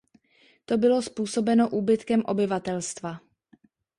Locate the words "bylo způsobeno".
0.77-1.69